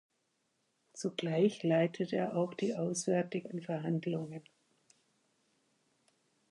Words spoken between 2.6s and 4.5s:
auswärtigen Verhandlungen.